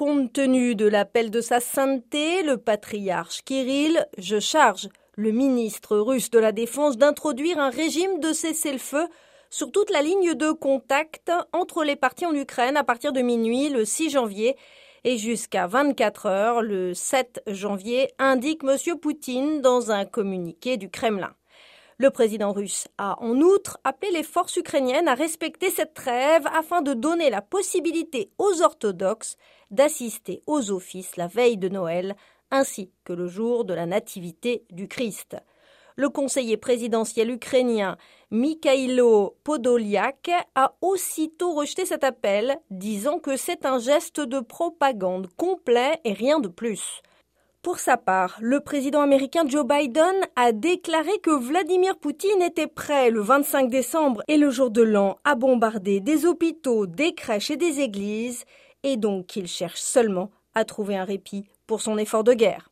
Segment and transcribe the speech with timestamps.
[0.00, 6.30] Compte tenu de l'appel de sa sainteté, le patriarche Kirill, je charge le ministre russe
[6.30, 9.06] de la Défense d'introduire un régime de cessez-le-feu
[9.50, 13.68] sur toute la ligne de contact entre les parties en Ukraine à partir de minuit
[13.68, 14.56] le 6 janvier
[15.04, 18.96] et jusqu'à 24 heures le 7 janvier, indique M.
[18.98, 21.34] Poutine dans un communiqué du Kremlin.
[22.00, 26.80] Le président russe a en outre appelé les forces ukrainiennes à respecter cette trêve afin
[26.80, 29.36] de donner la possibilité aux orthodoxes
[29.70, 32.16] d'assister aux offices la veille de Noël
[32.50, 35.36] ainsi que le jour de la Nativité du Christ.
[35.96, 37.98] Le conseiller présidentiel ukrainien
[38.30, 46.00] Mikhailo Podolyak a aussitôt rejeté cet appel, disant que c'est un geste de propagande complet
[46.04, 47.02] et rien de plus.
[47.62, 53.10] Pour sa part, le président américain Joe Biden a déclaré que Vladimir Poutine était prêt
[53.10, 57.58] le 25 décembre et le jour de l'an à bombarder des hôpitaux, des crèches et
[57.58, 58.46] des églises,
[58.82, 62.68] et donc qu'il cherche seulement à trouver un répit pour son effort de guerre.